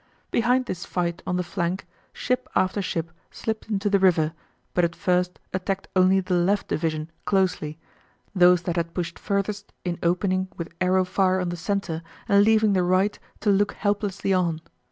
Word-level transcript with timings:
Behind 0.31 0.65
this 0.65 0.83
fight 0.83 1.21
on 1.27 1.35
the 1.37 1.43
flank, 1.43 1.85
ship 2.11 2.49
after 2.55 2.81
ship 2.81 3.11
slipped 3.29 3.69
into 3.69 3.87
the 3.87 3.99
river, 3.99 4.33
but 4.73 4.83
at 4.83 4.95
first 4.95 5.37
attacked 5.53 5.89
only 5.95 6.19
the 6.19 6.33
left 6.33 6.69
division 6.69 7.11
closely, 7.23 7.77
those 8.33 8.63
that 8.63 8.77
had 8.77 8.95
pushed 8.95 9.19
furthest 9.19 9.73
in 9.85 9.99
opening 10.01 10.47
with 10.57 10.73
arrow 10.81 11.05
fire 11.05 11.39
on 11.39 11.49
the 11.49 11.55
centre 11.55 12.01
and 12.27 12.43
leaving 12.43 12.73
the 12.73 12.81
right 12.81 13.19
to 13.41 13.51
look 13.51 13.73
helplessly 13.73 14.33
on. 14.33 14.61